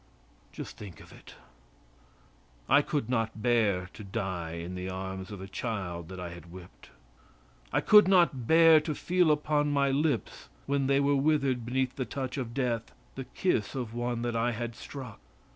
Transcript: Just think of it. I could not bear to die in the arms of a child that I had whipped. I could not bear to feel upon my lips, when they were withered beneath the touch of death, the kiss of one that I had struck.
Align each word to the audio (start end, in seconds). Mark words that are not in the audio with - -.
Just 0.51 0.77
think 0.77 0.99
of 0.99 1.13
it. 1.13 1.35
I 2.67 2.81
could 2.81 3.07
not 3.07 3.43
bear 3.43 3.87
to 3.93 4.03
die 4.03 4.53
in 4.53 4.73
the 4.73 4.89
arms 4.89 5.29
of 5.29 5.39
a 5.41 5.47
child 5.47 6.09
that 6.09 6.19
I 6.19 6.29
had 6.29 6.51
whipped. 6.51 6.89
I 7.71 7.81
could 7.81 8.07
not 8.07 8.47
bear 8.47 8.79
to 8.79 8.95
feel 8.95 9.29
upon 9.29 9.69
my 9.71 9.91
lips, 9.91 10.49
when 10.65 10.87
they 10.87 10.99
were 10.99 11.15
withered 11.15 11.67
beneath 11.67 11.97
the 11.97 12.05
touch 12.05 12.37
of 12.39 12.55
death, 12.55 12.91
the 13.13 13.25
kiss 13.25 13.75
of 13.75 13.93
one 13.93 14.23
that 14.23 14.35
I 14.35 14.53
had 14.53 14.75
struck. 14.75 15.19